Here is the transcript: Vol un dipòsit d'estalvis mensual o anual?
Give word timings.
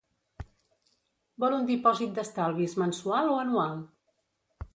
Vol 1.43 1.57
un 1.57 1.67
dipòsit 1.67 2.17
d'estalvis 2.17 2.75
mensual 2.85 3.31
o 3.37 3.37
anual? 3.45 3.79